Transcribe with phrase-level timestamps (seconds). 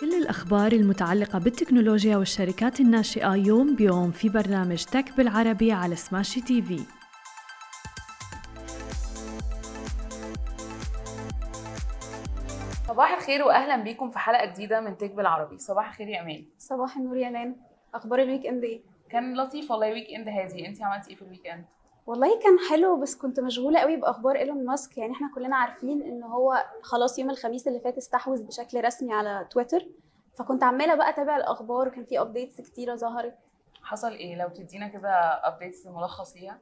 [0.00, 6.80] كل الأخبار المتعلقة بالتكنولوجيا والشركات الناشئة يوم بيوم في برنامج Tech بالعربي على سماشي TV.
[12.88, 15.58] صباح الخير واهلا بيكم في حلقة جديدة من Tech بالعربي.
[15.58, 17.56] صباح الخير يا أمان صباح النور يا نان.
[17.94, 18.80] أخبار ال weekend إيه؟
[19.10, 20.66] كان لطيف والله weekend هادي.
[20.68, 21.64] انت عملتي إيه في ال weekend؟
[22.06, 24.98] والله كان حلو بس كنت مشغولة قوي بأخبار إيلون ماسك.
[24.98, 29.46] يعني إحنا كلنا عارفين إن هو خلاص يوم الخميس اللي فات استحوذ بشكل رسمي على
[29.50, 29.86] تويتر.
[30.38, 33.34] فكنت عمالة بقى أتابع الأخبار وكان في updates كتيرة ظهرت.
[33.82, 35.10] حصل إيه؟ لو تدينا كده
[35.48, 36.58] updates ملخص ليها.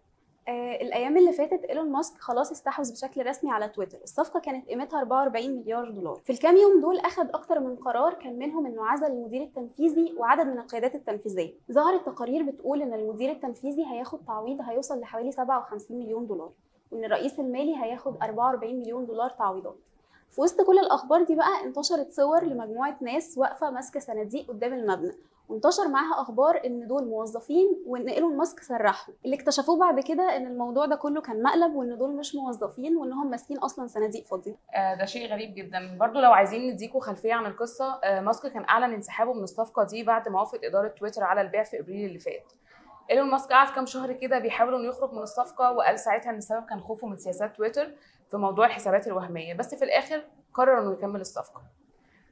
[0.49, 3.99] آه الأيام اللي فاتت إيلون ماسك خلاص استحوذ بشكل رسمي على تويتر.
[4.03, 6.21] الصفقة كانت قيمتها 44 مليار دولار.
[6.25, 10.47] في الكام يوم دول أخذ أكتر من قرار كان منهم إنه عزل المدير التنفيذي وعدد
[10.47, 11.55] من القيادات التنفيذية.
[11.73, 16.51] ظهرت تقارير بتقول إن المدير التنفيذي هياخد تعويض هيوصل لحوالي 57 مليون دولار
[16.93, 19.77] وإن الرئيس المالي هياخد 44 مليون دولار تعويضات.
[20.31, 25.13] في وسط كل الأخبار دي بقى انتشرت صور لمجموعة ناس واقفة ماسكة صناديق قدام المبنى.
[25.49, 29.15] وانتشر معاها أخبار إن دول موظفين وإن إيلون ماسك سرحهم.
[29.25, 33.31] اللي اكتشفوه بعد كده إن الموضوع ده كله كان مقلب وإن دول مش موظفين وانهم
[33.31, 34.57] ماسكين أصلا صناديق فاضية.
[34.75, 35.97] آه ده شيء غريب جدا.
[36.01, 40.03] برضو لو عايزين نديكوا خلفية عن القصة آه ماسك كان أعلن انسحابه من الصفقة دي
[40.03, 42.53] بعد ما وافقت إدارة تويتر على البيع في إبريل اللي فات.
[43.11, 46.65] إيلون ماسك قعد كام شهر كده بيحاول إنه يخرج من الصفقة وقال ساعتها إن السبب
[46.65, 47.93] كان خوفه من سياسات تويتر
[48.31, 49.55] في موضوع الحسابات الوهمية.
[49.55, 50.25] بس في الآخر
[50.55, 51.63] قرر إنه يكمل الصفقة.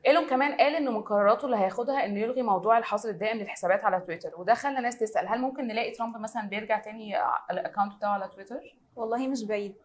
[0.08, 4.00] ايلون كمان قال انه من قراراته اللي هياخدها انه يلغي موضوع الحظر الدائم للحسابات على
[4.00, 7.18] تويتر وده خلى ناس تسال هل ممكن نلاقي ترامب مثلا بيرجع تاني
[7.52, 8.60] الاكونت بتاعه على تويتر
[8.96, 9.76] والله مش بعيد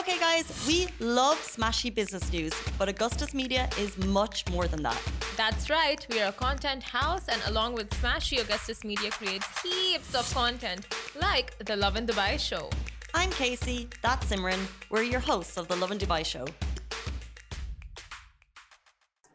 [0.00, 5.00] Okay, guys, we love smashy business news, but Augustus Media is much more than that.
[5.36, 10.12] That's right, we are a content house, and along with Smashy, Augustus Media creates heaps
[10.20, 10.82] of content,
[11.26, 12.64] like The Love in Dubai show.
[13.14, 14.62] I'm Casey, that's Simran.
[14.90, 16.46] We're your hosts of the Love and Dubai show.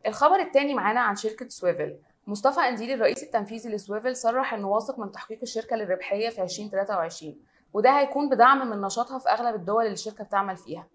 [0.07, 1.97] الخبر الثاني معانا عن شركة سويفل.
[2.27, 7.37] مصطفى قنديل الرئيس التنفيذي لسويفل صرح إنه واثق من تحقيق الشركة للربحيه في 2023
[7.75, 10.87] وده هيكون بدعم من نشاطها في أغلب الدول اللي الشركة بتعمل فيها.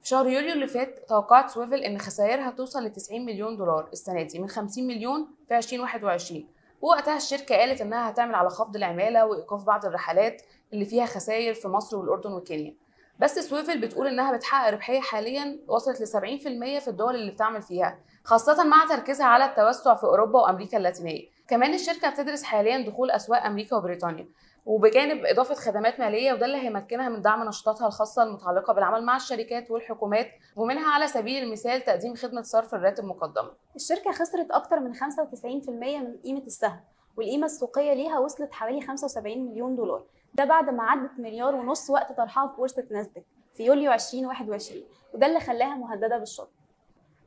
[0.00, 4.22] في شهر يوليو اللي فات توقعت سويفل إن خسائرها توصل ل 90 مليون دولار السنة
[4.22, 6.46] دي من 50 مليون في 2021
[6.82, 11.68] ووقتها الشركة قالت إنها هتعمل على خفض العمالة وإيقاف بعض الرحلات اللي فيها خسائر في
[11.68, 12.74] مصر والأردن وكينيا.
[13.20, 17.98] بس سويفل بتقول إنها بتحقق ربحية حاليا وصلت ل 70% في الدول اللي بتعمل فيها
[18.24, 21.28] خاصة مع تركيزها على التوسع في أوروبا وأمريكا اللاتينية.
[21.48, 24.28] كمان الشركة بتدرس حاليا دخول أسواق أمريكا وبريطانيا
[24.66, 29.70] وبجانب إضافة خدمات مالية وده اللي هيمكنها من دعم نشاطاتها الخاصة المتعلقة بالعمل مع الشركات
[29.70, 30.26] والحكومات
[30.56, 34.98] ومنها على سبيل المثال تقديم خدمة صرف الراتب مقدما الشركة خسرت أكتر من 95%
[35.68, 36.80] من قيمة السهم
[37.16, 40.04] والقيمة السوقية ليها وصلت حوالي 75 مليون دولار.
[40.34, 43.24] ده بعد ما عدت مليار ونص وقت طرحها في بورصة ناسداك
[43.54, 44.82] في يوليو 2021
[45.14, 46.48] وده اللي خلاها مهددة بالشطب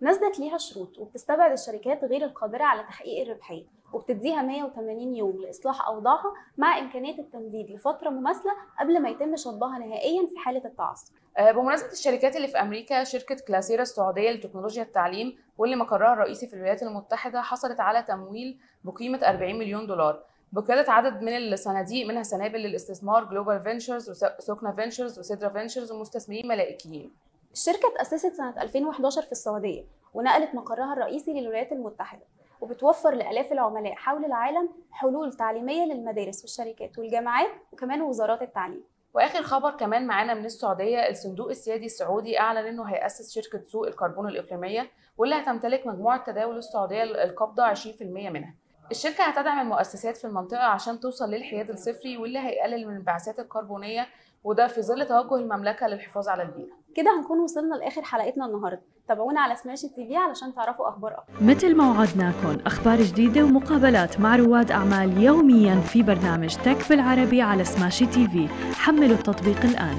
[0.02, 6.34] ناسداك ليها شروط وبتستبعد الشركات غير القادرة على تحقيق الربحية وبتديها 180 يوم لإصلاح أوضاعها
[6.58, 11.12] مع إمكانية التمديد لفترة مماثلة قبل ما يتم شطبها نهائيا في حالة التعثر.
[11.38, 16.53] آه، بمناسبة الشركات اللي في أمريكا شركة كلاسيرا السعودية لتكنولوجيا التعليم واللي مقرها الرئيسي في
[16.53, 20.24] الولايات المتحدة حصلت على تمويل بقيمة 40 مليون دولار.
[20.53, 27.12] بقيادة عدد من الصناديق منها سنابل للاستثمار جلوبال فينشرز وسكنة فينشرز وسيدرا فينشرز ومستثمرين ملائكيين.
[27.53, 29.84] الشركة اتأسست سنة 2011 في السعودية
[30.14, 32.22] ونقلت مقرها الرئيسي للولايات المتحدة
[32.62, 38.84] وبتوفر لآلاف العملاء حول العالم حلول تعليمية للمدارس والشركات والجامعات وكمان وزارات التعليم.
[39.14, 44.28] وآخر خبر كمان معانا من السعودية الصندوق السيادي السعودي أعلن إنه هيأسس شركة سوق الكربون
[44.28, 48.53] الإقليمية واللي هتمتلك مجموعة تداول السعودية القابضه 20% منها.
[48.93, 54.07] الشركة هتدعم المؤسسات في المنطقة عشان توصل للحياد الصفري واللي هيقلل من الانبعاثات الكربونية
[54.43, 56.73] وده في ظل توجه المملكة للحفاظ على البيئة.
[56.95, 58.81] كده هنكون وصلنا لآخر حلقتنا النهارده.
[59.07, 61.43] تابعونا على سماشي تي في علشان تعرفوا أخبار أكتر.
[61.43, 67.63] مثل ما وعدناكم أخبار جديدة ومقابلات مع رواد أعمال يوميا في برنامج تك بالعربي على
[67.63, 68.47] سماشي تي في.
[68.75, 69.97] حملوا التطبيق الآن.